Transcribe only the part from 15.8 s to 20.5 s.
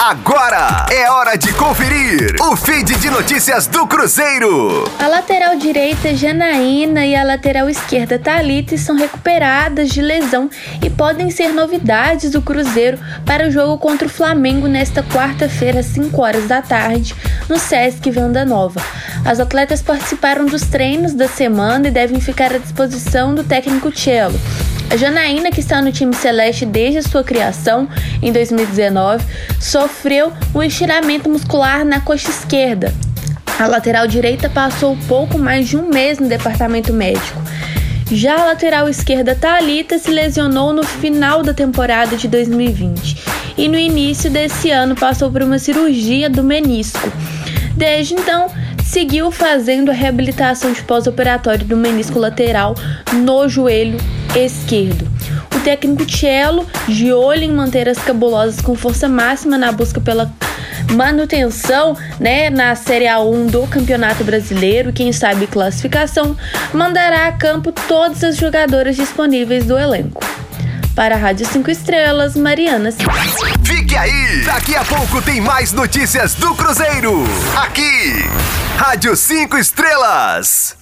às 5 horas da tarde, no Sesc Venda Nova. As atletas participaram